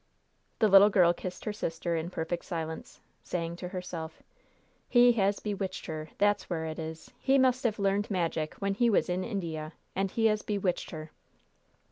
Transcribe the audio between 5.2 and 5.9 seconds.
bewitched